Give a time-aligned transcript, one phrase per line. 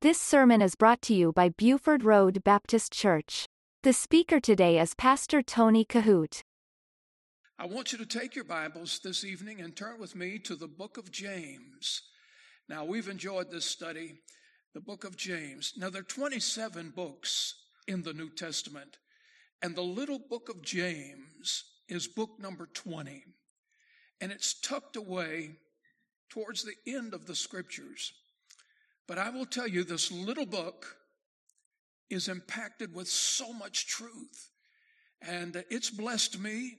[0.00, 3.48] This sermon is brought to you by Buford Road Baptist Church.
[3.82, 6.42] The speaker today is Pastor Tony Kohout.
[7.58, 10.68] I want you to take your Bibles this evening and turn with me to the
[10.68, 12.02] book of James.
[12.68, 14.20] Now, we've enjoyed this study,
[14.72, 15.72] the book of James.
[15.76, 17.56] Now, there are 27 books
[17.88, 18.98] in the New Testament,
[19.62, 23.24] and the little book of James is book number 20,
[24.20, 25.56] and it's tucked away
[26.30, 28.12] towards the end of the scriptures.
[29.08, 30.96] But I will tell you, this little book
[32.10, 34.50] is impacted with so much truth.
[35.20, 36.76] And it's blessed me.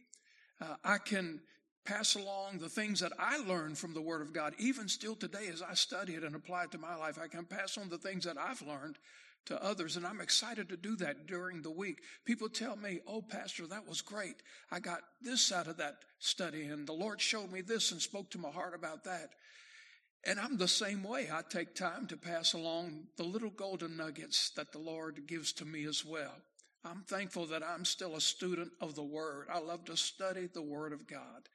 [0.62, 1.42] Uh, I can
[1.86, 5.48] pass along the things that I learned from the Word of God, even still today
[5.52, 7.18] as I study it and apply it to my life.
[7.22, 8.98] I can pass on the things that I've learned
[9.46, 12.02] to others, and I'm excited to do that during the week.
[12.26, 14.36] People tell me, Oh, Pastor, that was great.
[14.72, 18.30] I got this out of that study, and the Lord showed me this and spoke
[18.32, 19.32] to my heart about that.
[20.26, 21.30] And I'm the same way.
[21.32, 25.66] I take time to pass along the little golden nuggets that the Lord gives to
[25.66, 26.36] me as well.
[26.84, 29.48] I'm thankful that I'm still a student of the Word.
[29.52, 31.48] I love to study the Word of God.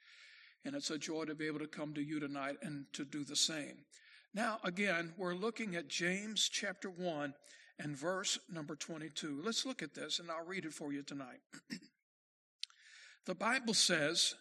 [0.63, 3.23] And it's a joy to be able to come to you tonight and to do
[3.23, 3.85] the same.
[4.33, 7.33] Now, again, we're looking at James chapter 1
[7.79, 9.41] and verse number 22.
[9.43, 11.39] Let's look at this and I'll read it for you tonight.
[13.25, 14.35] the Bible says,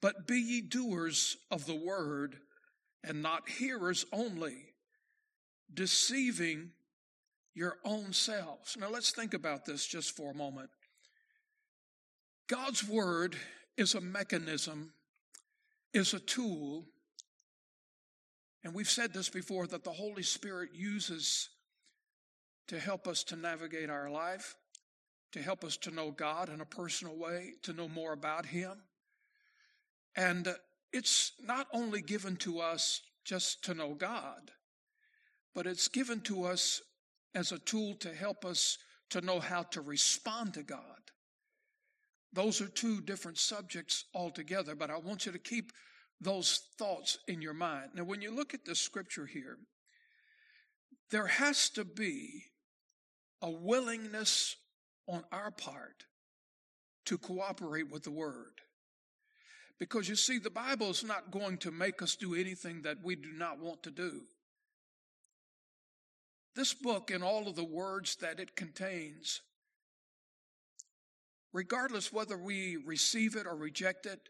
[0.00, 2.38] But be ye doers of the word
[3.04, 4.56] and not hearers only,
[5.72, 6.70] deceiving
[7.54, 8.76] your own selves.
[8.78, 10.70] Now let's think about this just for a moment.
[12.48, 13.36] God's word
[13.76, 14.92] is a mechanism,
[15.92, 16.86] is a tool,
[18.64, 21.48] and we've said this before that the Holy Spirit uses
[22.68, 24.54] to help us to navigate our life,
[25.32, 28.72] to help us to know God in a personal way, to know more about Him.
[30.14, 30.54] And
[30.92, 34.50] it's not only given to us just to know God,
[35.54, 36.80] but it's given to us
[37.34, 38.78] as a tool to help us
[39.10, 40.80] to know how to respond to God.
[42.32, 45.72] Those are two different subjects altogether, but I want you to keep
[46.20, 47.90] those thoughts in your mind.
[47.94, 49.58] Now, when you look at the scripture here,
[51.10, 52.44] there has to be
[53.42, 54.56] a willingness
[55.06, 56.04] on our part
[57.06, 58.60] to cooperate with the word.
[59.82, 63.16] Because you see, the Bible is not going to make us do anything that we
[63.16, 64.20] do not want to do.
[66.54, 69.40] This book and all of the words that it contains,
[71.52, 74.28] regardless whether we receive it or reject it,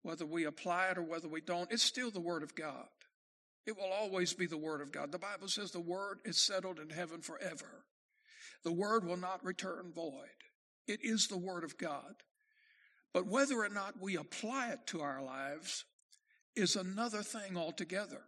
[0.00, 2.88] whether we apply it or whether we don't, it's still the Word of God.
[3.66, 5.12] It will always be the Word of God.
[5.12, 7.84] The Bible says the Word is settled in heaven forever.
[8.64, 10.46] The Word will not return void.
[10.88, 12.14] It is the Word of God.
[13.16, 15.86] But whether or not we apply it to our lives
[16.54, 18.20] is another thing altogether.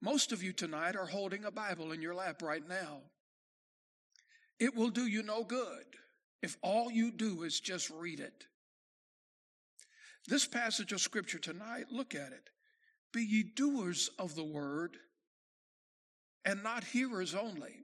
[0.00, 3.00] Most of you tonight are holding a Bible in your lap right now.
[4.60, 5.86] It will do you no good
[6.40, 8.44] if all you do is just read it.
[10.28, 12.48] This passage of scripture tonight, look at it.
[13.12, 14.98] Be ye doers of the word
[16.44, 17.83] and not hearers only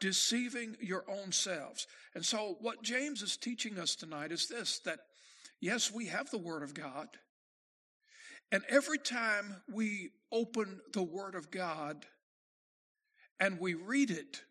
[0.00, 1.86] deceiving your own selves.
[2.14, 5.00] And so, what James is teaching us tonight is this that
[5.60, 7.08] yes, we have the Word of God.
[8.52, 12.06] And every time we open the Word of God
[13.40, 14.42] and we read it,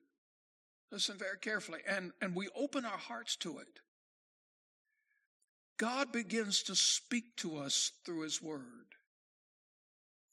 [0.91, 3.79] listen very carefully, and, and we open our hearts to it,
[5.77, 8.61] God begins to speak to us through His Word.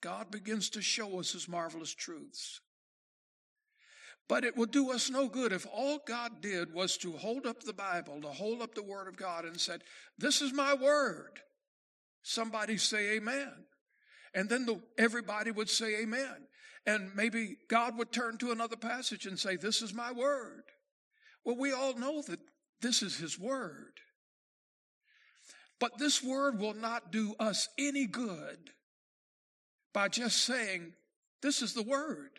[0.00, 2.60] God begins to show us His marvelous truths.
[4.30, 7.64] But it would do us no good if all God did was to hold up
[7.64, 9.82] the Bible, to hold up the Word of God and said,
[10.18, 11.40] This is my Word.
[12.22, 13.50] Somebody say amen.
[14.32, 16.46] And then the, everybody would say amen.
[16.86, 20.62] And maybe God would turn to another passage and say, This is my Word.
[21.44, 22.38] Well, we all know that
[22.80, 23.94] this is His Word.
[25.80, 28.70] But this Word will not do us any good
[29.92, 30.92] by just saying,
[31.42, 32.30] This is the Word.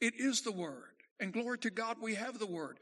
[0.00, 0.97] It is the Word.
[1.20, 2.78] And glory to God, we have the word.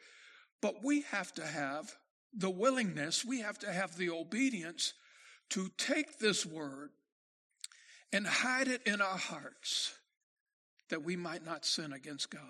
[0.61, 1.95] But we have to have
[2.33, 4.95] the willingness, we have to have the obedience
[5.51, 6.91] to take this word
[8.13, 9.95] and hide it in our hearts
[10.91, 12.43] that we might not sin against God.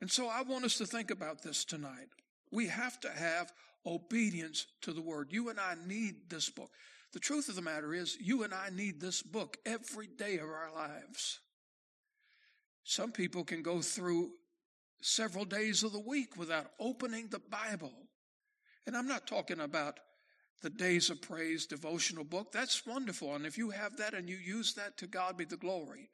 [0.00, 2.08] And so I want us to think about this tonight.
[2.50, 3.52] We have to have
[3.86, 5.28] obedience to the word.
[5.30, 6.70] You and I need this book.
[7.12, 10.48] The truth of the matter is, you and I need this book every day of
[10.48, 11.40] our lives.
[12.84, 14.32] Some people can go through
[15.00, 17.92] several days of the week without opening the Bible.
[18.86, 19.98] And I'm not talking about
[20.62, 22.52] the Days of Praise devotional book.
[22.52, 23.34] That's wonderful.
[23.34, 26.10] And if you have that and you use that, to God be the glory.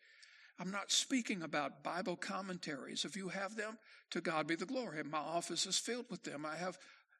[0.58, 3.04] I'm not speaking about Bible commentaries.
[3.04, 3.78] If you have them,
[4.10, 5.02] to God be the glory.
[5.02, 6.44] My office is filled with them.
[6.44, 6.78] I have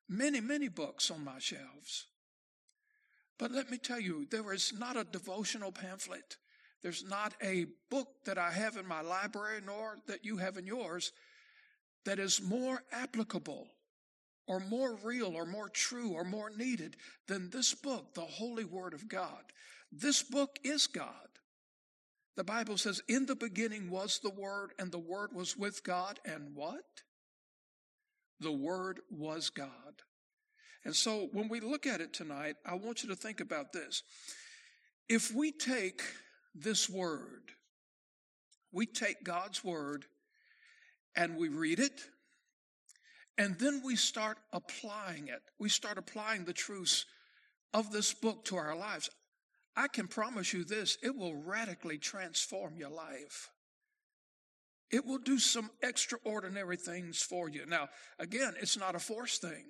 [0.08, 2.06] many, many books on my shelves.
[3.38, 6.36] But let me tell you, there is not a devotional pamphlet.
[6.82, 10.66] There's not a book that I have in my library, nor that you have in
[10.66, 11.12] yours,
[12.04, 13.68] that is more applicable
[14.46, 16.96] or more real or more true or more needed
[17.28, 19.44] than this book, the Holy Word of God.
[19.92, 21.12] This book is God.
[22.36, 26.18] The Bible says, In the beginning was the Word, and the Word was with God,
[26.24, 27.02] and what?
[28.40, 29.68] The Word was God.
[30.84, 34.02] And so when we look at it tonight, I want you to think about this.
[35.08, 36.02] If we take
[36.54, 37.52] this Word,
[38.72, 40.04] we take God's Word
[41.16, 42.00] and we read it,
[43.36, 45.42] and then we start applying it.
[45.58, 47.06] We start applying the truths
[47.72, 49.10] of this book to our lives.
[49.76, 53.50] I can promise you this it will radically transform your life.
[54.90, 57.64] It will do some extraordinary things for you.
[57.64, 57.88] Now,
[58.18, 59.64] again, it's not a force thing.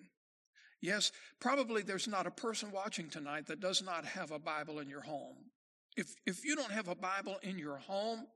[0.81, 4.89] Yes, probably there's not a person watching tonight that does not have a Bible in
[4.89, 5.51] your home.
[5.97, 8.27] If, if you don't have a Bible in your home,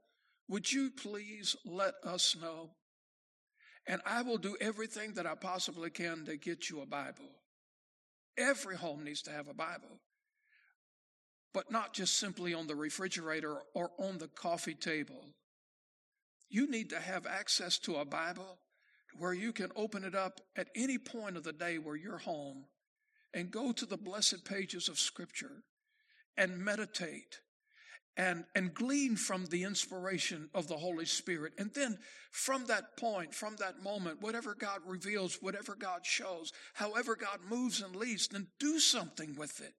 [0.49, 2.71] would you please let us know?
[3.87, 7.31] And I will do everything that I possibly can to get you a Bible.
[8.37, 10.01] Every home needs to have a Bible
[11.55, 15.25] but not just simply on the refrigerator or on the coffee table.
[16.51, 18.59] You need to have access to a Bible
[19.17, 22.65] where you can open it up at any point of the day where you're home
[23.33, 25.63] and go to the blessed pages of Scripture
[26.37, 27.41] and meditate
[28.17, 31.53] and, and glean from the inspiration of the Holy Spirit.
[31.59, 31.99] And then
[32.31, 37.83] from that point, from that moment, whatever God reveals, whatever God shows, however God moves
[37.83, 39.75] and leads, then do something with it.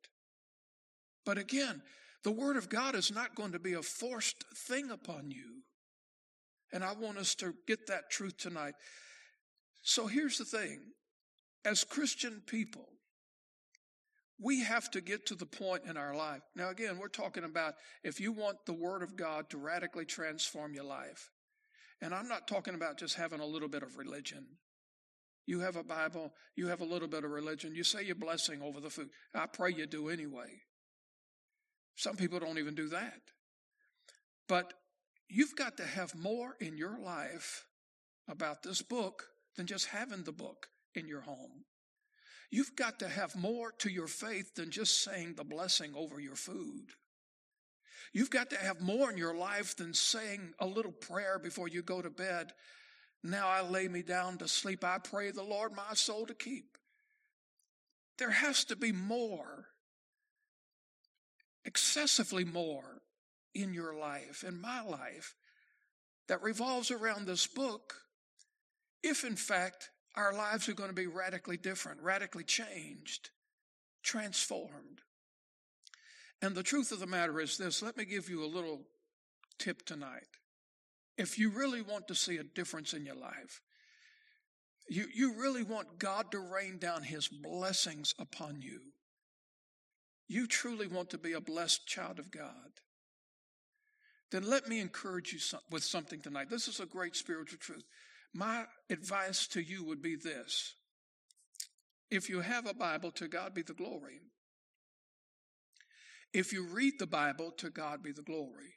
[1.26, 1.82] But again,
[2.24, 5.62] the Word of God is not going to be a forced thing upon you.
[6.74, 8.74] And I want us to get that truth tonight.
[9.82, 10.80] So here's the thing
[11.64, 12.90] as Christian people,
[14.40, 16.42] we have to get to the point in our life.
[16.56, 20.74] Now, again, we're talking about if you want the Word of God to radically transform
[20.74, 21.30] your life.
[22.02, 24.46] And I'm not talking about just having a little bit of religion.
[25.48, 28.62] You have a Bible, you have a little bit of religion, you say your blessing
[28.62, 29.10] over the food.
[29.34, 30.50] I pray you do anyway.
[31.96, 33.22] Some people don't even do that.
[34.48, 34.74] But
[35.30, 37.66] you've got to have more in your life
[38.28, 41.64] about this book than just having the book in your home.
[42.52, 46.36] You've got to have more to your faith than just saying the blessing over your
[46.36, 46.88] food.
[48.14, 51.82] You've got to have more in your life than saying a little prayer before you
[51.82, 52.54] go to bed.
[53.24, 54.84] Now I lay me down to sleep.
[54.84, 56.78] I pray the Lord my soul to keep.
[58.18, 59.66] There has to be more
[61.66, 63.02] excessively more
[63.54, 65.36] in your life, in my life,
[66.28, 67.96] that revolves around this book,
[69.04, 73.30] if in fact our lives are going to be radically different, radically changed,
[74.04, 75.02] transformed.
[76.42, 78.82] And the truth of the matter is this let me give you a little
[79.58, 80.28] tip tonight.
[81.18, 83.62] If you really want to see a difference in your life,
[84.90, 88.82] you, you really want God to rain down His blessings upon you
[90.28, 92.82] you truly want to be a blessed child of God,
[94.32, 96.50] then let me encourage you with something tonight.
[96.50, 97.84] This is a great spiritual truth.
[98.36, 100.76] My advice to you would be this.
[102.12, 104.20] If you have a Bible, to God be the glory.
[106.34, 108.74] If you read the Bible, to God be the glory.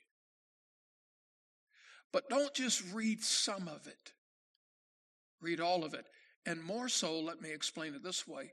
[2.13, 4.13] But don't just read some of it.
[5.41, 6.07] Read all of it.
[6.47, 8.53] And more so, let me explain it this way.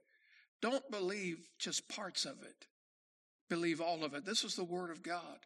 [0.59, 2.65] Don't believe just parts of it
[3.49, 4.25] believe all of it.
[4.25, 5.39] This is the Word of God.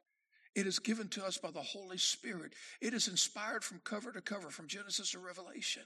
[0.55, 2.53] It is given to us by the Holy Spirit.
[2.81, 5.83] It is inspired from cover to cover, from Genesis to Revelation.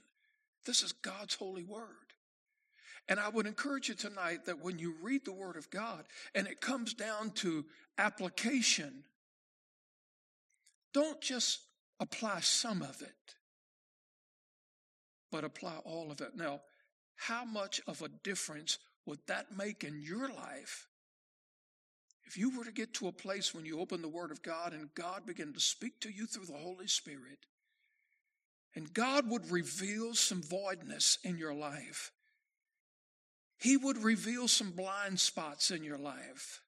[0.66, 2.14] This is God's holy Word.
[3.10, 6.48] And I would encourage you tonight that when you read the Word of God and
[6.48, 7.66] it comes down to
[7.98, 9.04] application,
[10.94, 11.60] don't just
[12.00, 13.36] apply some of it,
[15.32, 16.36] but apply all of it.
[16.36, 16.62] Now,
[17.16, 20.88] how much of a difference would that make in your life
[22.26, 24.74] if you were to get to a place when you open the Word of God
[24.74, 27.40] and God began to speak to you through the Holy Spirit,
[28.76, 32.12] and God would reveal some voidness in your life,
[33.58, 36.62] He would reveal some blind spots in your life.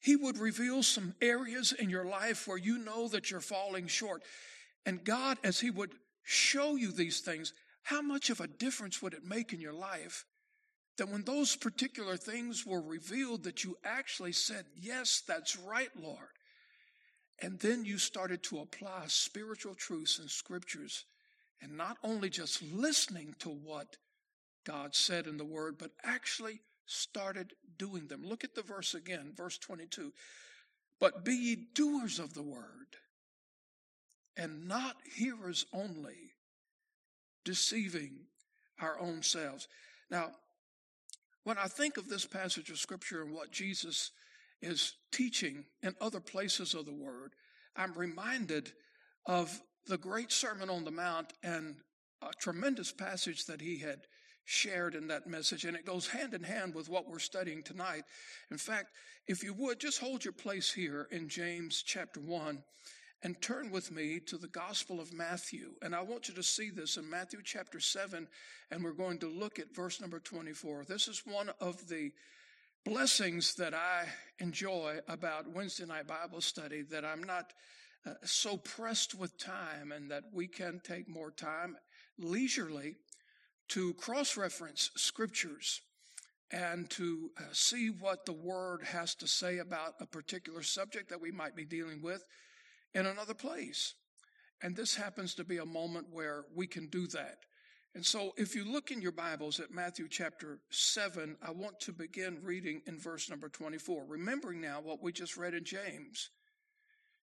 [0.00, 4.22] He would reveal some areas in your life where you know that you're falling short.
[4.84, 9.14] And God, as He would show you these things, how much of a difference would
[9.14, 10.26] it make in your life
[10.96, 16.18] that when those particular things were revealed that you actually said, yes, that's right, Lord.
[17.40, 21.04] And then you started to apply spiritual truths and scriptures,
[21.60, 23.96] and not only just listening to what
[24.64, 28.22] God said in the Word, but actually started doing them.
[28.24, 30.12] Look at the verse again, verse 22.
[31.00, 32.96] But be ye doers of the Word,
[34.36, 36.34] and not hearers only,
[37.44, 38.26] deceiving
[38.80, 39.68] our own selves.
[40.10, 40.30] Now,
[41.44, 44.10] when I think of this passage of Scripture and what Jesus
[44.60, 47.34] is teaching in other places of the Word,
[47.76, 48.72] I'm reminded
[49.26, 51.76] of the great Sermon on the Mount and
[52.22, 54.00] a tremendous passage that he had
[54.46, 58.04] shared in that message, and it goes hand in hand with what we're studying tonight.
[58.50, 58.90] In fact,
[59.26, 62.62] if you would, just hold your place here in James chapter 1
[63.24, 65.72] and turn with me to the Gospel of Matthew.
[65.80, 68.28] And I want you to see this in Matthew chapter 7,
[68.70, 70.84] and we're going to look at verse number 24.
[70.84, 72.12] This is one of the
[72.84, 74.04] blessings that I
[74.40, 77.54] enjoy about Wednesday night Bible study that I'm not
[78.06, 81.78] uh, so pressed with time and that we can take more time
[82.18, 82.96] leisurely
[83.68, 85.80] to cross reference scriptures
[86.50, 91.22] and to uh, see what the word has to say about a particular subject that
[91.22, 92.22] we might be dealing with
[92.94, 93.94] in another place.
[94.62, 97.38] And this happens to be a moment where we can do that.
[97.94, 101.92] And so, if you look in your Bibles at Matthew chapter 7, I want to
[101.92, 104.04] begin reading in verse number 24.
[104.08, 106.30] Remembering now what we just read in James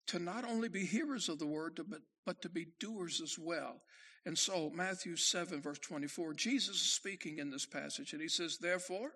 [0.08, 3.80] to not only be hearers of the word, but, but to be doers as well.
[4.26, 8.58] And so, Matthew 7, verse 24, Jesus is speaking in this passage, and he says,
[8.58, 9.12] Therefore,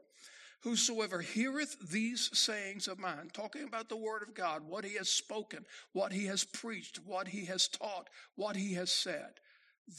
[0.63, 5.09] whosoever heareth these sayings of mine, talking about the word of God, what he has
[5.09, 9.41] spoken, what he has preached, what he has taught, what he has said,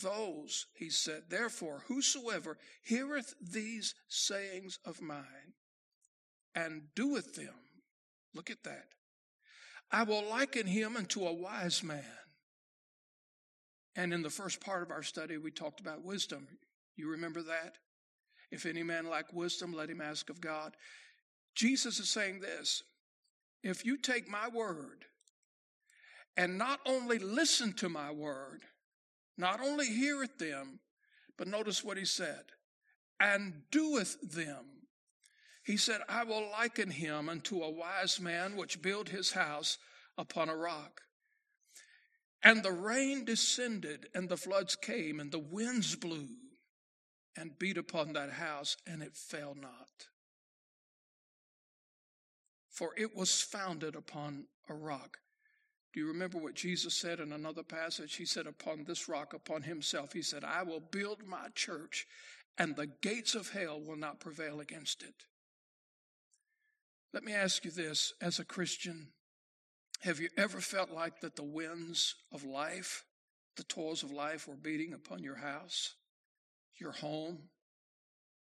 [0.02, 5.54] those, he said, therefore, whosoever heareth these sayings of mine
[6.56, 7.56] and doeth them,
[8.34, 8.88] look at that,
[9.92, 12.04] I will liken him unto a wise man.
[13.96, 16.48] And in the first part of our study, we talked about wisdom.
[16.96, 17.78] You remember that?
[18.54, 20.78] If any man lack wisdom, let him ask of God.
[21.56, 22.84] Jesus is saying this
[23.64, 25.06] if you take my word
[26.38, 28.62] and not only listen to my word,
[29.40, 30.80] not only heareth them,
[31.36, 32.44] but notice what he said,
[33.20, 34.66] and doeth them.
[35.66, 39.80] He said, I will liken him unto a wise man which built his house
[40.16, 41.02] upon a rock.
[42.44, 46.28] And the rain descended, and the floods came, and the winds blew
[47.36, 50.08] and beat upon that house, and it fell not.
[52.70, 55.20] For it was founded upon a rock.
[55.94, 58.16] Do you remember what Jesus said in another passage?
[58.16, 62.08] He said, Upon this rock, upon himself, he said, I will build my church,
[62.58, 65.14] and the gates of hell will not prevail against it.
[67.14, 69.10] Let me ask you this as a Christian,
[70.02, 73.06] have you ever felt like that the winds of life,
[73.56, 75.94] the toils of life were beating upon your house,
[76.80, 77.38] your home,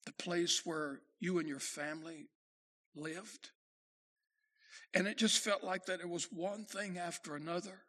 [0.05, 2.27] the place where you and your family
[2.95, 3.51] lived?
[4.93, 7.79] And it just felt like that it was one thing after another.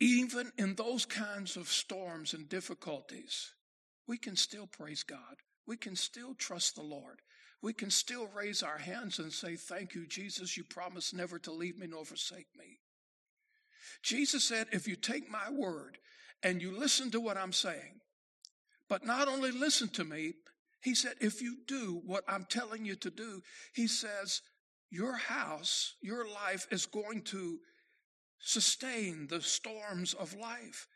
[0.00, 3.52] Even in those kinds of storms and difficulties,
[4.06, 5.36] we can still praise God.
[5.66, 7.20] We can still trust the Lord.
[7.62, 10.56] We can still raise our hands and say, Thank you, Jesus.
[10.56, 12.78] You promised never to leave me nor forsake me.
[14.02, 15.98] Jesus said, If you take my word
[16.42, 18.00] and you listen to what I'm saying,
[18.88, 20.34] but not only listen to me,
[20.82, 23.42] he said, if you do what I'm telling you to do,
[23.74, 24.40] he says,
[24.90, 27.58] your house, your life is going to
[28.40, 30.88] sustain the storms of life.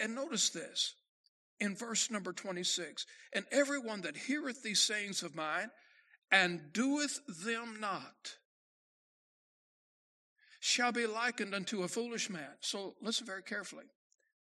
[0.00, 0.94] And notice this
[1.60, 5.70] in verse number 26 And everyone that heareth these sayings of mine
[6.30, 8.36] and doeth them not
[10.60, 12.50] shall be likened unto a foolish man.
[12.60, 13.84] So listen very carefully.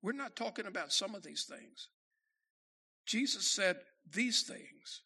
[0.04, 1.88] We're not talking about some of these things.
[3.06, 3.76] Jesus said,
[4.12, 5.00] these things.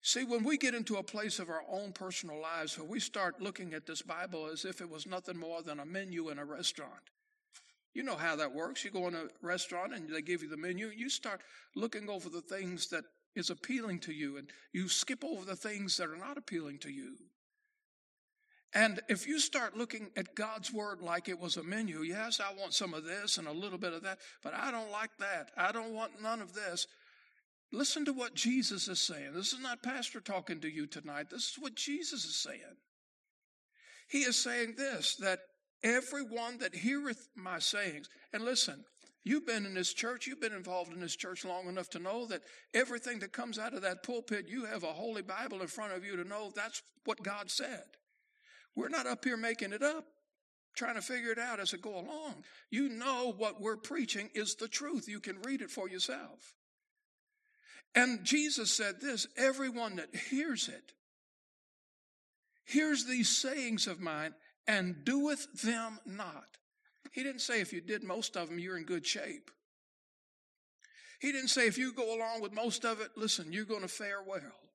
[0.00, 3.42] See, when we get into a place of our own personal lives where we start
[3.42, 6.44] looking at this Bible as if it was nothing more than a menu in a
[6.46, 7.10] restaurant,
[7.92, 8.82] you know how that works.
[8.82, 11.42] You go in a restaurant and they give you the menu, and you start
[11.76, 13.04] looking over the things that
[13.36, 16.90] is appealing to you, and you skip over the things that are not appealing to
[16.90, 17.16] you.
[18.72, 22.54] And if you start looking at God's word like it was a menu, yes, I
[22.54, 25.50] want some of this and a little bit of that, but I don't like that.
[25.56, 26.86] I don't want none of this.
[27.72, 29.32] Listen to what Jesus is saying.
[29.34, 31.30] This is not Pastor talking to you tonight.
[31.30, 32.76] This is what Jesus is saying.
[34.08, 35.40] He is saying this that
[35.82, 38.84] everyone that heareth my sayings, and listen,
[39.24, 42.26] you've been in this church, you've been involved in this church long enough to know
[42.26, 42.42] that
[42.74, 46.04] everything that comes out of that pulpit, you have a holy Bible in front of
[46.04, 47.84] you to know that's what God said.
[48.80, 50.06] We're not up here making it up,
[50.74, 52.44] trying to figure it out as it go along.
[52.70, 55.06] You know what we're preaching is the truth.
[55.06, 56.54] You can read it for yourself.
[57.94, 60.92] And Jesus said this everyone that hears it,
[62.64, 64.32] hears these sayings of mine,
[64.66, 66.56] and doeth them not.
[67.12, 69.50] He didn't say if you did most of them, you're in good shape.
[71.20, 73.88] He didn't say if you go along with most of it, listen, you're going to
[73.88, 74.69] fare well.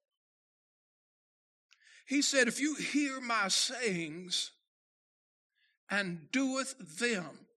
[2.06, 4.52] He said, if you hear my sayings
[5.90, 7.48] and doeth them,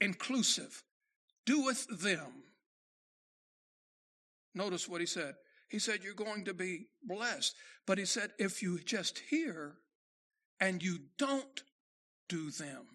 [0.00, 0.84] inclusive,
[1.44, 2.44] doeth them.
[4.54, 5.34] Notice what he said.
[5.68, 7.54] He said, You're going to be blessed.
[7.86, 9.74] But he said, If you just hear
[10.60, 11.62] and you don't
[12.28, 12.86] do them,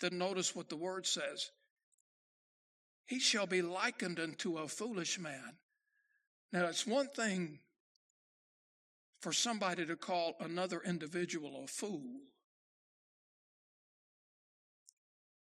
[0.00, 1.50] then notice what the word says.
[3.06, 5.56] He shall be likened unto a foolish man.
[6.52, 7.58] Now, it's one thing
[9.20, 12.20] for somebody to call another individual a fool.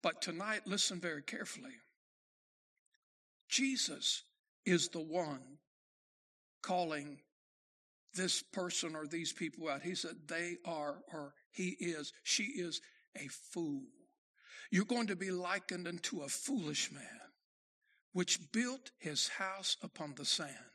[0.01, 1.75] But tonight, listen very carefully.
[3.47, 4.23] Jesus
[4.65, 5.59] is the one
[6.63, 7.19] calling
[8.15, 9.83] this person or these people out.
[9.83, 12.81] He said, they are, or he is, she is
[13.15, 13.83] a fool.
[14.71, 17.03] You're going to be likened unto a foolish man,
[18.13, 20.70] which built his house upon the sand.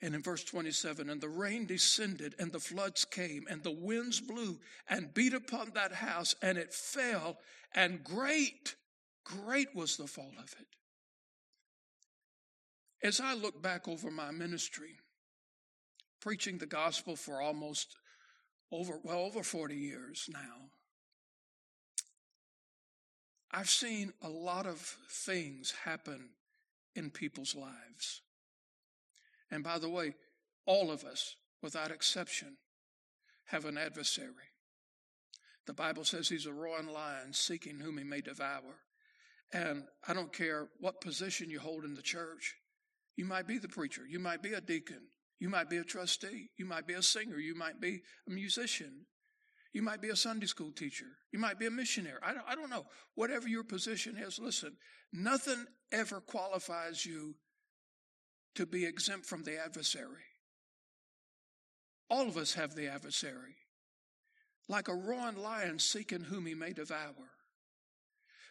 [0.00, 4.20] And in verse 27, and the rain descended, and the floods came, and the winds
[4.20, 7.38] blew and beat upon that house, and it fell,
[7.74, 8.76] and great,
[9.24, 10.66] great was the fall of it.
[13.02, 15.00] As I look back over my ministry,
[16.20, 17.96] preaching the gospel for almost
[18.70, 20.70] over, well, over 40 years now,
[23.50, 24.78] I've seen a lot of
[25.10, 26.30] things happen
[26.94, 28.20] in people's lives.
[29.50, 30.14] And by the way,
[30.66, 32.56] all of us, without exception,
[33.46, 34.52] have an adversary.
[35.66, 38.80] The Bible says he's a roaring lion seeking whom he may devour.
[39.52, 42.56] And I don't care what position you hold in the church.
[43.16, 44.02] You might be the preacher.
[44.08, 45.08] You might be a deacon.
[45.40, 46.50] You might be a trustee.
[46.58, 47.38] You might be a singer.
[47.38, 49.06] You might be a musician.
[49.72, 51.06] You might be a Sunday school teacher.
[51.32, 52.18] You might be a missionary.
[52.22, 52.86] I don't, I don't know.
[53.14, 54.76] Whatever your position is, listen,
[55.12, 57.34] nothing ever qualifies you
[58.58, 60.26] to be exempt from the adversary.
[62.10, 63.54] All of us have the adversary,
[64.68, 67.30] like a roaring lion seeking whom he may devour.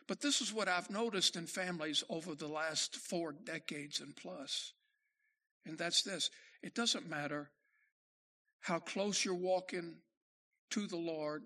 [0.07, 4.71] But this is what I've noticed in families over the last four decades and plus.
[5.65, 6.29] And that's this
[6.63, 7.51] it doesn't matter
[8.61, 9.95] how close you're walking
[10.69, 11.43] to the Lord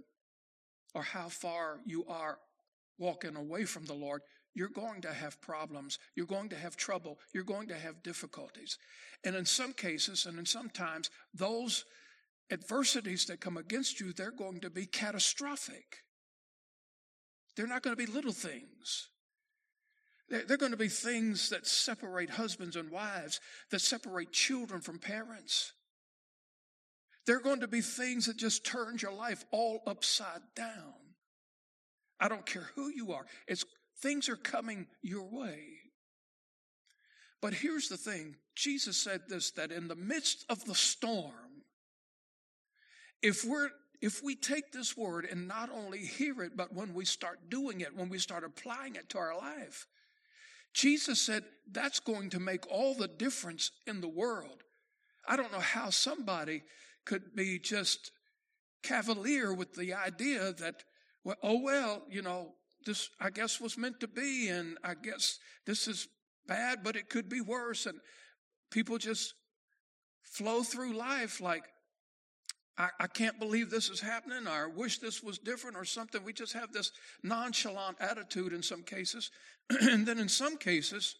[0.93, 2.37] or how far you are
[2.99, 4.21] walking away from the Lord,
[4.53, 5.97] you're going to have problems.
[6.15, 7.19] You're going to have trouble.
[7.33, 8.77] You're going to have difficulties.
[9.23, 11.85] And in some cases, and in some times, those
[12.51, 16.03] adversities that come against you, they're going to be catastrophic.
[17.55, 19.09] They're not going to be little things.
[20.29, 25.73] They're going to be things that separate husbands and wives, that separate children from parents.
[27.25, 30.93] They're going to be things that just turns your life all upside down.
[32.19, 33.25] I don't care who you are.
[33.47, 33.65] It's
[34.01, 35.59] Things are coming your way.
[37.41, 41.63] But here's the thing Jesus said this that in the midst of the storm,
[43.21, 43.69] if we're
[44.01, 47.81] if we take this word and not only hear it, but when we start doing
[47.81, 49.85] it, when we start applying it to our life,
[50.73, 54.63] Jesus said that's going to make all the difference in the world.
[55.27, 56.63] I don't know how somebody
[57.05, 58.11] could be just
[58.81, 60.83] cavalier with the idea that,
[61.23, 62.53] well, oh, well, you know,
[62.85, 66.07] this, I guess, was meant to be, and I guess this is
[66.47, 67.85] bad, but it could be worse.
[67.85, 67.99] And
[68.71, 69.33] people just
[70.23, 71.63] flow through life like,
[72.77, 76.23] I, I can't believe this is happening, or I wish this was different, or something.
[76.23, 76.91] We just have this
[77.23, 79.29] nonchalant attitude in some cases.
[79.69, 81.15] and then in some cases,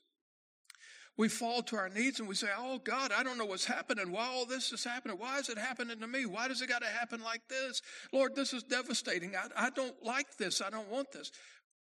[1.18, 4.12] we fall to our knees and we say, Oh God, I don't know what's happening.
[4.12, 5.18] Why all this is happening?
[5.18, 6.26] Why is it happening to me?
[6.26, 7.82] Why does it got to happen like this?
[8.14, 9.36] Lord, this is devastating.
[9.36, 10.62] I, I don't like this.
[10.62, 11.32] I don't want this.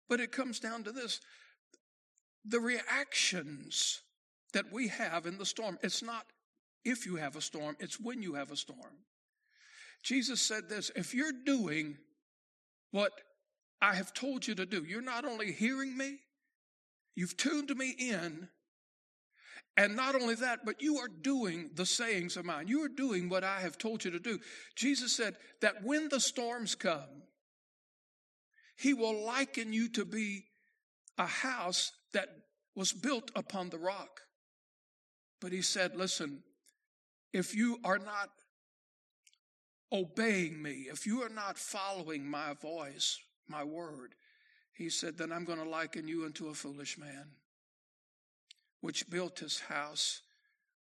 [0.08, 1.20] But it comes down to this
[2.44, 4.02] the reactions
[4.52, 5.78] that we have in the storm.
[5.82, 6.26] It's not
[6.84, 9.04] if you have a storm, it's when you have a storm.
[10.04, 11.96] Jesus said this if you're doing
[12.92, 13.12] what
[13.82, 16.18] I have told you to do, you're not only hearing me,
[17.16, 18.48] you've tuned me in
[19.76, 22.68] and not only that, but you are doing the sayings of mine.
[22.68, 24.38] You are doing what I have told you to do.
[24.74, 27.22] Jesus said that when the storms come,
[28.78, 30.44] he will liken you to be
[31.18, 32.28] a house that
[32.74, 34.20] was built upon the rock.
[35.40, 36.42] But he said, listen,
[37.32, 38.30] if you are not
[39.92, 44.14] obeying me, if you are not following my voice, my word,
[44.72, 47.26] he said, then I'm going to liken you unto a foolish man,
[48.80, 50.22] which built his house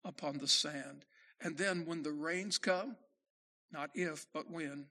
[0.04, 1.04] upon the sand.
[1.40, 2.96] And then when the rains come,
[3.72, 4.86] not if, but when,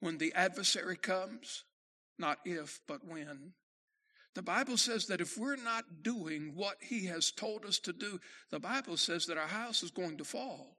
[0.00, 1.64] when the adversary comes,
[2.18, 3.52] not if, but when,
[4.34, 8.20] the Bible says that if we're not doing what He has told us to do,
[8.50, 10.76] the Bible says that our house is going to fall.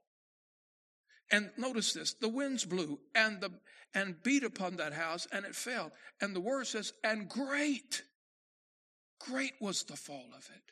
[1.30, 3.50] And notice this, the winds blew and the
[3.94, 5.92] and beat upon that house and it fell.
[6.20, 8.02] And the word says, and great,
[9.18, 10.71] great was the fall of it.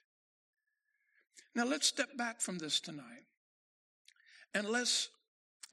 [1.54, 3.24] Now let's step back from this tonight
[4.54, 5.08] and let's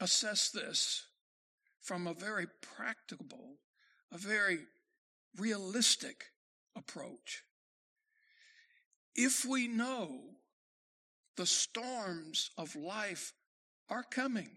[0.00, 1.06] assess this
[1.80, 3.56] from a very practicable,
[4.12, 4.58] a very
[5.36, 6.26] realistic
[6.76, 7.42] approach.
[9.14, 10.20] If we know
[11.36, 13.32] the storms of life
[13.88, 14.50] are coming,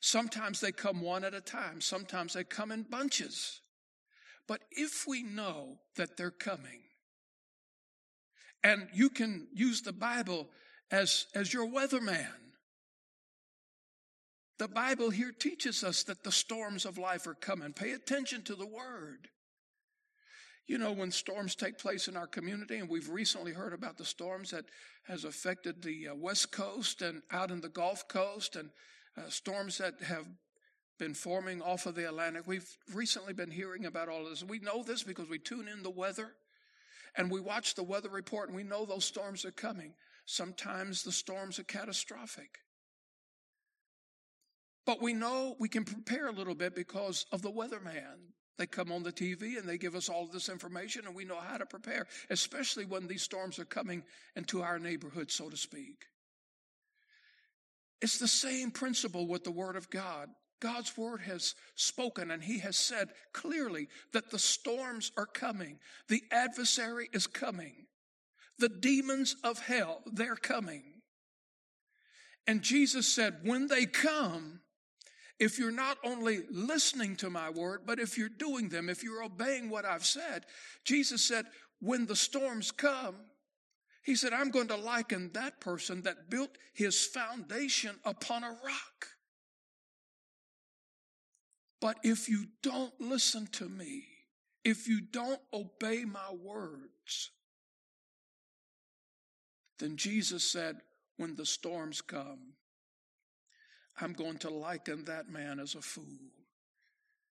[0.00, 3.60] sometimes they come one at a time, sometimes they come in bunches.
[4.46, 6.82] But if we know that they're coming,
[8.64, 10.48] and you can use the Bible
[10.90, 12.26] as, as your weatherman.
[14.58, 17.74] The Bible here teaches us that the storms of life are coming.
[17.74, 19.28] Pay attention to the word.
[20.66, 24.04] You know, when storms take place in our community, and we've recently heard about the
[24.04, 24.64] storms that
[25.06, 28.70] has affected the uh, West Coast and out in the Gulf Coast, and
[29.18, 30.24] uh, storms that have
[30.98, 32.46] been forming off of the Atlantic.
[32.46, 34.42] We've recently been hearing about all of this.
[34.42, 36.32] We know this because we tune in the weather
[37.16, 39.94] and we watch the weather report and we know those storms are coming.
[40.26, 42.58] Sometimes the storms are catastrophic.
[44.86, 48.32] But we know we can prepare a little bit because of the weatherman.
[48.58, 51.40] They come on the TV and they give us all this information and we know
[51.40, 54.04] how to prepare, especially when these storms are coming
[54.36, 56.06] into our neighborhood, so to speak.
[58.00, 60.28] It's the same principle with the Word of God.
[60.64, 65.78] God's Word has spoken and He has said clearly that the storms are coming.
[66.08, 67.84] The adversary is coming.
[68.58, 70.84] The demons of hell, they're coming.
[72.46, 74.60] And Jesus said, when they come,
[75.38, 79.22] if you're not only listening to my word, but if you're doing them, if you're
[79.22, 80.46] obeying what I've said,
[80.82, 81.44] Jesus said,
[81.82, 83.16] when the storms come,
[84.02, 89.08] he said, I'm going to liken that person that built his foundation upon a rock.
[91.84, 94.06] But if you don't listen to me,
[94.64, 97.30] if you don't obey my words,
[99.78, 100.76] then Jesus said,
[101.18, 102.54] when the storms come,
[104.00, 106.32] I'm going to liken that man as a fool,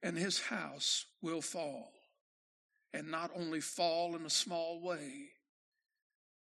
[0.02, 1.92] and his house will fall.
[2.92, 5.28] And not only fall in a small way,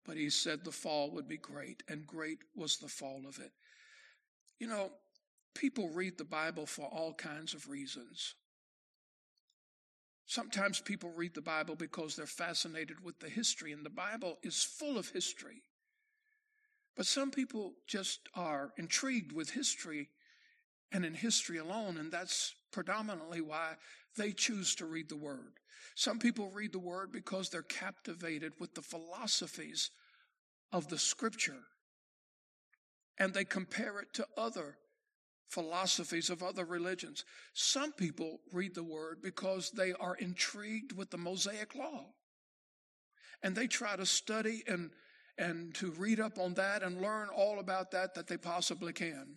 [0.05, 3.51] but he said the fall would be great, and great was the fall of it.
[4.59, 4.91] You know,
[5.57, 8.35] people read the Bible for all kinds of reasons.
[10.27, 14.63] Sometimes people read the Bible because they're fascinated with the history, and the Bible is
[14.63, 15.63] full of history.
[16.95, 20.09] But some people just are intrigued with history
[20.91, 23.75] and in history alone, and that's predominantly why
[24.15, 25.53] they choose to read the Word.
[25.95, 29.89] Some people read the Word because they're captivated with the philosophies
[30.71, 31.63] of the Scripture,
[33.17, 34.77] and they compare it to other
[35.49, 37.25] philosophies of other religions.
[37.53, 42.05] Some people read the Word because they are intrigued with the Mosaic Law,
[43.43, 44.91] and they try to study and
[45.37, 49.27] and to read up on that and learn all about that that they possibly can.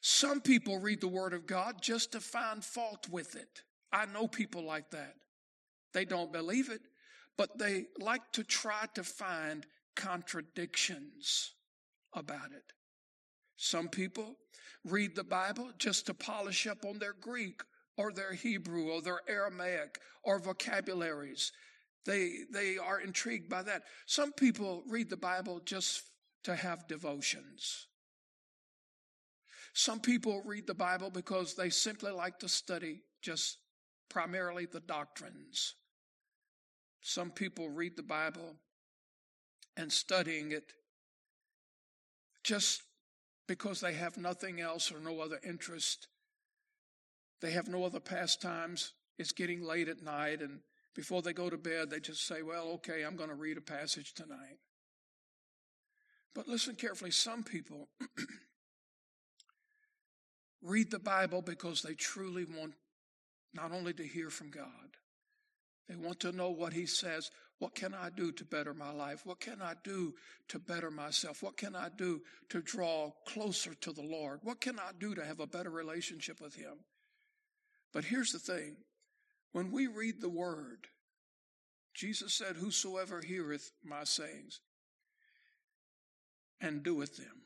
[0.00, 3.62] Some people read the Word of God just to find fault with it.
[3.92, 5.14] I know people like that.
[5.92, 6.80] They don't believe it,
[7.36, 11.52] but they like to try to find contradictions
[12.14, 12.72] about it.
[13.56, 14.36] Some people
[14.84, 17.62] read the Bible just to polish up on their Greek
[17.96, 21.52] or their Hebrew or their Aramaic or vocabularies
[22.06, 23.82] they, they are intrigued by that.
[24.06, 26.02] Some people read the Bible just
[26.44, 27.88] to have devotions.
[29.74, 33.58] Some people read the Bible because they simply like to study just
[34.08, 35.74] primarily the doctrines.
[37.02, 38.54] Some people read the Bible
[39.76, 40.72] and studying it
[42.44, 42.82] just
[43.46, 46.08] because they have nothing else or no other interest.
[47.40, 48.94] They have no other pastimes.
[49.18, 50.60] It's getting late at night and
[50.96, 53.60] before they go to bed, they just say, Well, okay, I'm going to read a
[53.60, 54.58] passage tonight.
[56.34, 57.88] But listen carefully some people
[60.62, 62.74] read the Bible because they truly want
[63.54, 64.96] not only to hear from God,
[65.88, 67.30] they want to know what He says.
[67.58, 69.24] What can I do to better my life?
[69.24, 70.14] What can I do
[70.48, 71.42] to better myself?
[71.42, 74.40] What can I do to draw closer to the Lord?
[74.42, 76.74] What can I do to have a better relationship with Him?
[77.92, 78.76] But here's the thing
[79.52, 80.88] when we read the Word,
[81.94, 84.60] Jesus said, Whosoever heareth my sayings
[86.60, 87.42] and doeth them.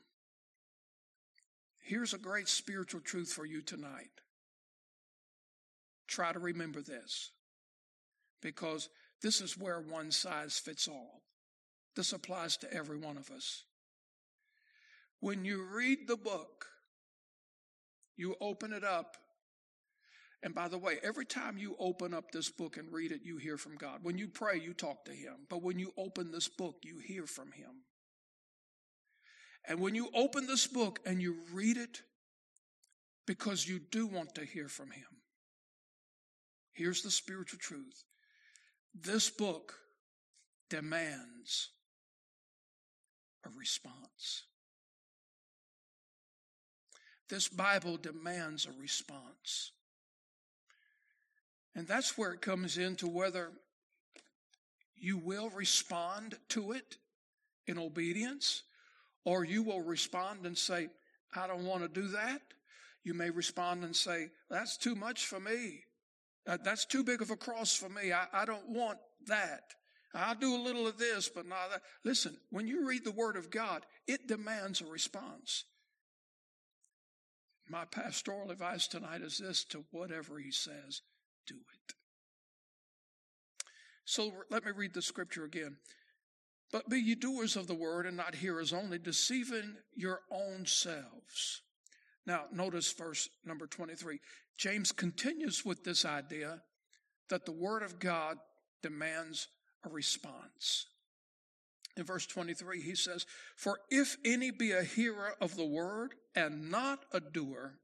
[1.78, 4.10] Here's a great spiritual truth for you tonight.
[6.08, 7.30] Try to remember this
[8.42, 8.88] because
[9.22, 11.22] this is where one size fits all.
[11.96, 13.64] This applies to every one of us.
[15.20, 16.66] When you read the book,
[18.16, 19.16] you open it up.
[20.42, 23.36] And by the way, every time you open up this book and read it, you
[23.36, 23.98] hear from God.
[24.02, 25.46] When you pray, you talk to Him.
[25.50, 27.84] But when you open this book, you hear from Him.
[29.68, 32.00] And when you open this book and you read it,
[33.26, 35.04] because you do want to hear from Him,
[36.72, 38.04] here's the spiritual truth
[38.94, 39.74] this book
[40.68, 41.70] demands
[43.44, 44.44] a response.
[47.28, 49.72] This Bible demands a response.
[51.74, 53.52] And that's where it comes into whether
[54.96, 56.96] you will respond to it
[57.66, 58.64] in obedience
[59.24, 60.88] or you will respond and say,
[61.34, 62.42] I don't want to do that.
[63.04, 65.84] You may respond and say, That's too much for me.
[66.46, 68.12] Uh, that's too big of a cross for me.
[68.12, 69.62] I, I don't want that.
[70.14, 71.82] I'll do a little of this, but not that.
[72.04, 75.64] Listen, when you read the Word of God, it demands a response.
[77.68, 81.02] My pastoral advice tonight is this to whatever He says,
[81.46, 81.94] do it.
[84.04, 85.76] So let me read the scripture again.
[86.72, 91.62] But be ye doers of the word and not hearers only, deceiving your own selves.
[92.26, 94.20] Now, notice verse number 23.
[94.60, 96.60] James continues with this idea
[97.30, 98.36] that the Word of God
[98.82, 99.48] demands
[99.86, 100.84] a response.
[101.96, 103.24] In verse 23, he says,
[103.56, 107.78] For if any be a hearer of the Word and not a doer,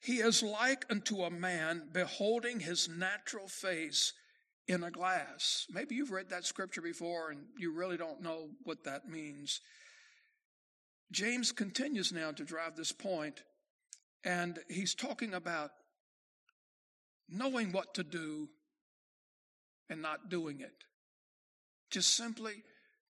[0.00, 4.14] he is like unto a man beholding his natural face
[4.66, 5.66] in a glass.
[5.68, 9.60] Maybe you've read that scripture before and you really don't know what that means.
[11.12, 13.42] James continues now to drive this point,
[14.26, 15.70] and he's talking about
[17.28, 18.48] knowing what to do
[19.88, 20.84] and not doing it.
[21.90, 22.64] Just simply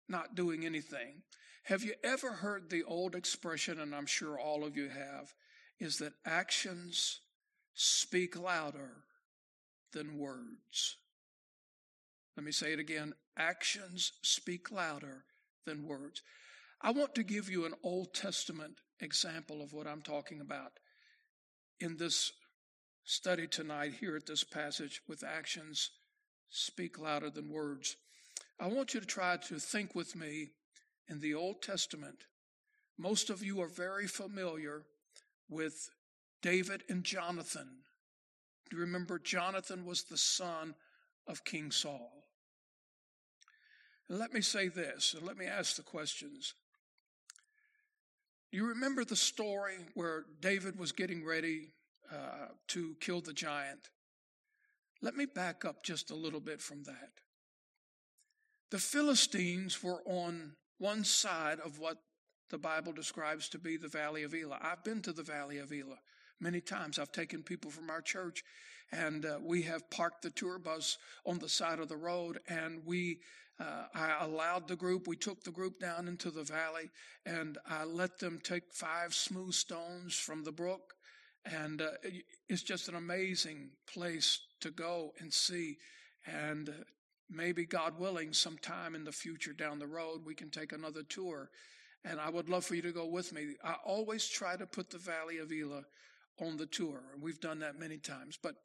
[0.07, 1.23] not doing anything.
[1.63, 5.33] Have you ever heard the old expression, and I'm sure all of you have,
[5.79, 7.19] is that actions
[7.73, 8.91] speak louder
[9.93, 10.97] than words?
[12.37, 15.23] Let me say it again actions speak louder
[15.65, 16.21] than words.
[16.79, 20.73] I want to give you an Old Testament example of what I'm talking about
[21.79, 22.31] in this
[23.03, 25.91] study tonight here at this passage with actions
[26.49, 27.95] speak louder than words.
[28.59, 30.51] I want you to try to think with me
[31.07, 32.25] in the Old Testament.
[32.97, 34.83] Most of you are very familiar
[35.49, 35.89] with
[36.41, 37.69] David and Jonathan.
[38.69, 40.75] Do you remember Jonathan was the son
[41.27, 42.25] of King Saul?
[44.09, 46.53] And let me say this, and let me ask the questions.
[48.51, 51.73] You remember the story where David was getting ready
[52.11, 53.89] uh, to kill the giant?
[55.01, 57.11] Let me back up just a little bit from that.
[58.71, 61.97] The Philistines were on one side of what
[62.49, 64.59] the Bible describes to be the Valley of Elah.
[64.61, 65.99] I've been to the Valley of Elah
[66.39, 66.97] many times.
[66.97, 68.43] I've taken people from our church
[68.91, 72.85] and uh, we have parked the tour bus on the side of the road and
[72.85, 73.19] we
[73.59, 76.91] uh, I allowed the group, we took the group down into the valley
[77.25, 80.93] and I let them take five smooth stones from the brook.
[81.43, 81.91] And uh,
[82.49, 85.77] it's just an amazing place to go and see.
[86.25, 86.73] And uh,
[87.29, 91.49] maybe, God willing, sometime in the future down the road, we can take another tour.
[92.03, 93.55] And I would love for you to go with me.
[93.63, 95.85] I always try to put the Valley of Elah
[96.41, 98.37] on the tour, and we've done that many times.
[98.41, 98.55] But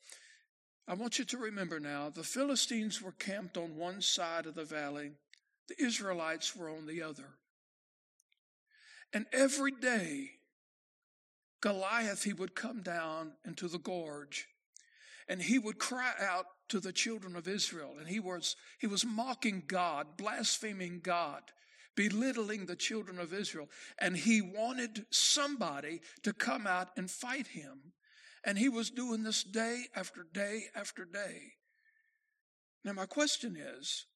[0.86, 4.64] I want you to remember now the Philistines were camped on one side of the
[4.64, 5.12] valley,
[5.68, 7.36] the Israelites were on the other.
[9.12, 10.30] And every day,
[11.60, 14.48] Goliath, he would come down into the gorge
[15.28, 17.94] and he would cry out to the children of Israel.
[17.98, 21.42] And he was, he was mocking God, blaspheming God,
[21.94, 23.68] belittling the children of Israel.
[23.98, 27.92] And he wanted somebody to come out and fight him.
[28.44, 31.52] And he was doing this day after day after day.
[32.84, 34.06] Now, my question is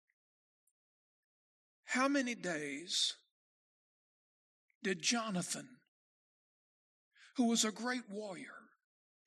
[1.85, 3.15] how many days
[4.83, 5.69] did Jonathan,
[7.37, 8.55] who was a great warrior,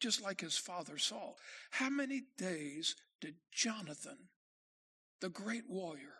[0.02, 1.38] just like his father Saul,
[1.72, 4.18] how many days did Jonathan
[5.22, 6.19] the great warrior,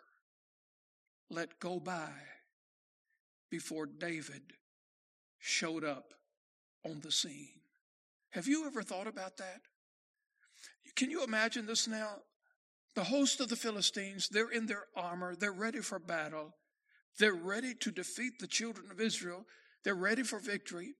[1.30, 2.10] let go by
[3.50, 4.42] before David
[5.38, 6.12] showed up
[6.84, 7.60] on the scene.
[8.30, 9.60] Have you ever thought about that?
[10.96, 12.16] Can you imagine this now?
[12.94, 16.54] The host of the Philistines, they're in their armor, they're ready for battle,
[17.18, 19.46] they're ready to defeat the children of Israel,
[19.84, 20.94] they're ready for victory.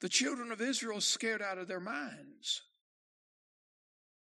[0.00, 2.62] The children of Israel are scared out of their minds.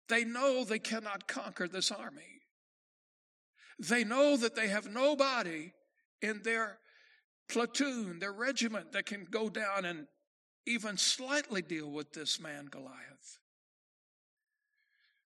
[0.09, 2.38] They know they cannot conquer this army.
[3.79, 5.73] They know that they have nobody
[6.21, 6.79] in their
[7.49, 10.07] platoon, their regiment that can go down and
[10.67, 13.39] even slightly deal with this man, Goliath.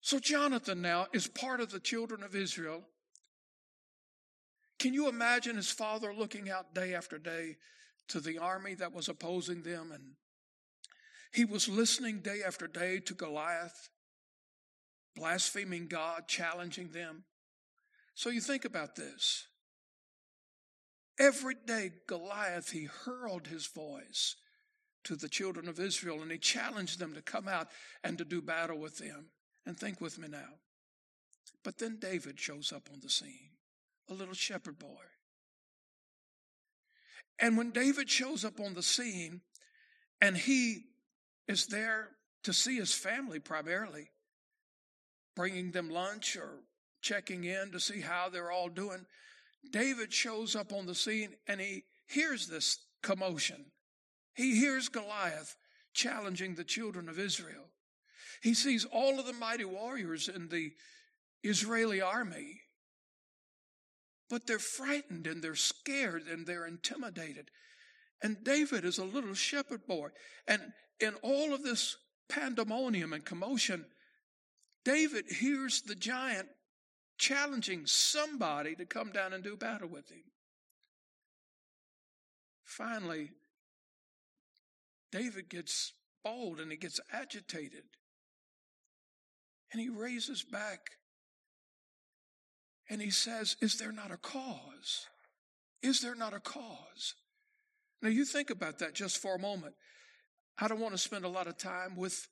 [0.02, 2.84] So Jonathan now is part of the children of Israel.
[4.80, 7.58] Can you imagine his father looking out day after day
[8.08, 9.92] to the army that was opposing them?
[9.94, 10.14] And
[11.34, 13.90] he was listening day after day to Goliath,
[15.16, 17.26] blaspheming God, challenging them.
[18.20, 19.48] So you think about this.
[21.18, 24.36] Every day, Goliath, he hurled his voice
[25.06, 27.70] to the children of Israel and he challenged them to come out
[28.04, 29.28] and to do battle with them.
[29.66, 30.58] And think with me now.
[31.64, 33.52] But then David shows up on the scene,
[34.10, 35.06] a little shepherd boy.
[37.40, 39.40] And when David shows up on the scene
[40.20, 40.88] and he
[41.48, 42.10] is there
[42.44, 44.10] to see his family primarily,
[45.38, 46.64] bringing them lunch or
[47.02, 49.06] checking in to see how they're all doing,
[49.72, 53.66] David shows up on the scene and he hears this commotion.
[54.34, 55.56] He hears Goliath
[55.94, 57.66] challenging the children of Israel.
[58.42, 60.72] He sees all of the mighty warriors in the
[61.44, 62.62] Israeli army,
[64.30, 67.50] but they're frightened and they're scared and they're intimidated.
[68.22, 70.10] And David is a little shepherd boy.
[70.48, 70.62] And
[71.00, 71.98] in all of this
[72.30, 73.86] pandemonium and commotion,
[74.86, 76.48] David hears the giant
[77.20, 80.24] challenging somebody to come down and do battle with him.
[82.64, 83.32] Finally,
[85.12, 87.84] David gets bold and he gets agitated.
[89.72, 90.80] And he raises back
[92.90, 95.08] and he says, Is there not a cause?
[95.84, 97.14] Is there not a cause?
[98.02, 99.76] Now, you think about that just for a moment.
[100.58, 102.28] I don't want to spend a lot of time with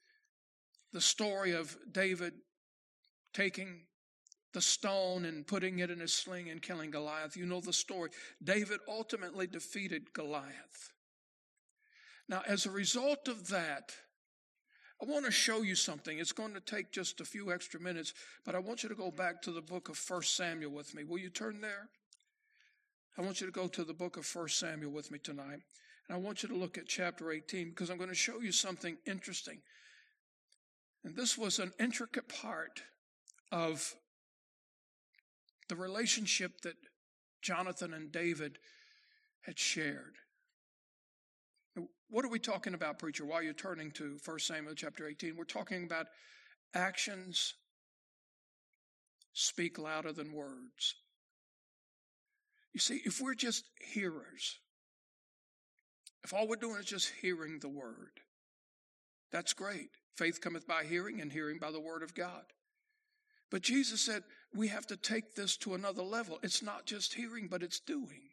[0.93, 2.33] the story of David
[3.33, 3.81] taking
[4.53, 7.35] the stone and putting it in his sling and killing Goliath.
[7.35, 8.09] You know the story.
[8.43, 10.93] David ultimately defeated Goliath.
[12.29, 13.93] Now, as a result of that,
[15.01, 16.17] I want to show you something.
[16.17, 18.13] It's going to take just a few extra minutes,
[18.45, 21.03] but I want you to go back to the book of 1 Samuel with me.
[21.03, 21.89] Will you turn there?
[23.17, 25.59] I want you to go to the book of 1 Samuel with me tonight.
[26.07, 28.51] And I want you to look at chapter 18 because I'm going to show you
[28.51, 29.59] something interesting.
[31.03, 32.81] And this was an intricate part
[33.51, 33.95] of
[35.69, 36.75] the relationship that
[37.41, 38.57] Jonathan and David
[39.41, 40.15] had shared.
[42.09, 45.35] What are we talking about, preacher, while you're turning to 1 Samuel chapter 18?
[45.35, 46.07] We're talking about
[46.73, 47.53] actions
[49.33, 50.95] speak louder than words.
[52.73, 54.59] You see, if we're just hearers,
[56.23, 58.21] if all we're doing is just hearing the word,
[59.31, 59.89] that's great.
[60.15, 62.43] Faith cometh by hearing, and hearing by the word of God.
[63.51, 64.23] But Jesus said
[64.55, 66.39] we have to take this to another level.
[66.43, 68.29] It's not just hearing, but it's doing.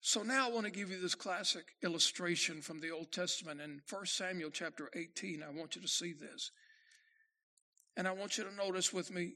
[0.00, 3.82] So now I want to give you this classic illustration from the Old Testament in
[3.90, 5.42] 1 Samuel chapter 18.
[5.42, 6.52] I want you to see this.
[7.96, 9.32] And I want you to notice with me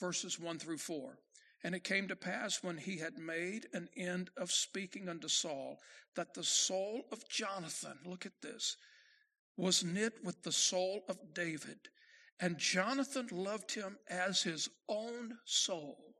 [0.00, 1.18] verses 1 through 4.
[1.62, 5.78] And it came to pass when he had made an end of speaking unto Saul
[6.14, 8.76] that the soul of Jonathan, look at this,
[9.56, 11.88] was knit with the soul of David.
[12.40, 16.14] And Jonathan loved him as his own soul.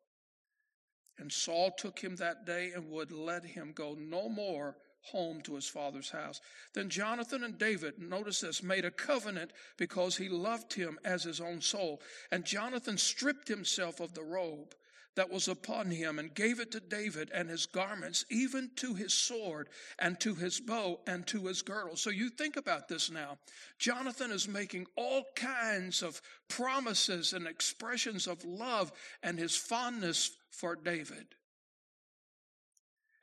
[1.18, 5.54] And Saul took him that day and would let him go no more home to
[5.54, 6.40] his father's house.
[6.72, 11.40] Then Jonathan and David, notice this, made a covenant because he loved him as his
[11.40, 12.00] own soul.
[12.30, 14.74] And Jonathan stripped himself of the robe
[15.16, 19.14] that was upon him and gave it to David and his garments, even to his
[19.14, 21.96] sword and to his bow and to his girdle.
[21.96, 23.38] So you think about this now.
[23.78, 28.92] Jonathan is making all kinds of promises and expressions of love
[29.22, 31.26] and his fondness for David.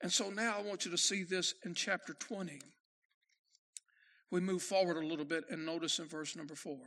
[0.02, 2.60] And so now I want you to see this in chapter 20.
[4.32, 6.78] We move forward a little bit and notice in verse number 4.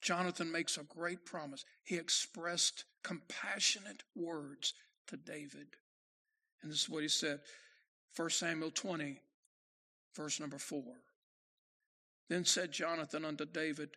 [0.00, 1.64] Jonathan makes a great promise.
[1.84, 4.74] He expressed compassionate words
[5.08, 5.68] to David.
[6.62, 7.40] And this is what he said
[8.16, 9.20] 1 Samuel 20,
[10.16, 10.82] verse number 4.
[12.28, 13.90] Then said Jonathan unto David,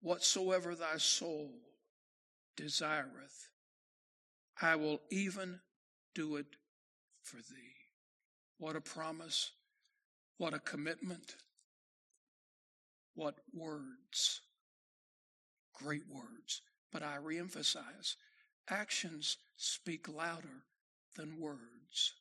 [0.00, 1.50] whatsoever thy soul
[2.56, 3.48] desireth,
[4.60, 5.60] I will even
[6.14, 6.46] do it
[7.22, 7.74] for thee.
[8.58, 9.50] What a promise.
[10.38, 11.36] What a commitment.
[13.14, 14.40] What words.
[15.74, 16.62] Great words.
[16.92, 18.16] But I reemphasize
[18.68, 20.64] actions speak louder
[21.16, 22.14] than words.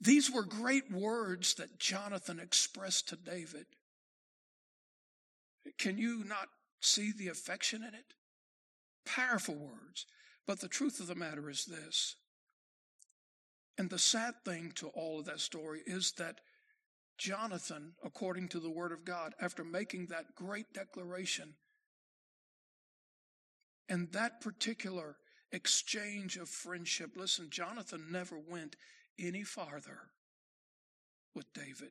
[0.00, 3.66] These were great words that Jonathan expressed to David.
[5.78, 6.48] Can you not
[6.80, 8.14] see the affection in it?
[9.04, 10.06] Powerful words.
[10.46, 12.16] But the truth of the matter is this.
[13.78, 16.40] And the sad thing to all of that story is that
[17.18, 21.54] Jonathan, according to the Word of God, after making that great declaration,
[23.90, 25.16] and that particular
[25.52, 28.76] exchange of friendship, listen, Jonathan never went
[29.18, 29.98] any farther
[31.34, 31.90] with David.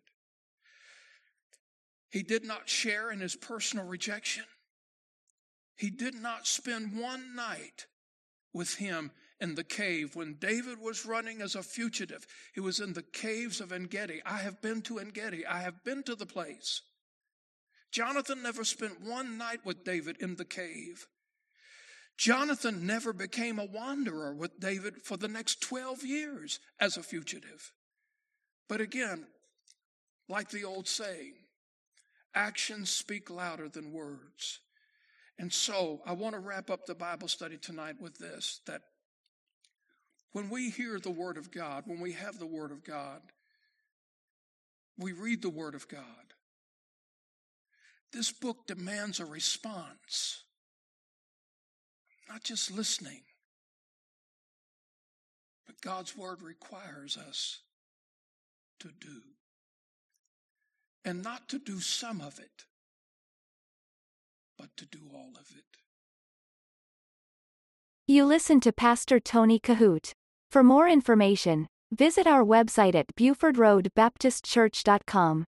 [2.10, 4.45] He did not share in his personal rejection.
[5.76, 7.86] He did not spend one night
[8.54, 12.26] with him in the cave when David was running as a fugitive.
[12.54, 14.22] He was in the caves of Engedi.
[14.26, 15.45] I have been to Engedi.
[15.45, 16.82] I have been to the place.
[17.91, 21.08] Jonathan never spent one night with David in the cave.
[22.20, 27.72] Jonathan never became a wanderer with David for the next 12 years as a fugitive.
[28.67, 29.26] But again,
[30.28, 31.36] like the old saying,
[32.36, 34.59] actions speak louder than words.
[35.39, 38.82] And so I want to wrap up the Bible study tonight with this that
[40.34, 43.22] when we hear the Word of God, when we have the Word of God,
[44.97, 46.03] we read the Word of God.
[48.11, 50.43] This book demands a response
[52.30, 53.21] not just listening,
[55.65, 57.59] but God's word requires us
[58.80, 59.21] to do.
[61.03, 62.65] And not to do some of it,
[64.57, 65.65] but to do all of it.
[68.05, 70.13] You listen to Pastor Tony Kohout.
[70.51, 75.45] For more information, visit our website at BufordRoadBaptistChurch.com.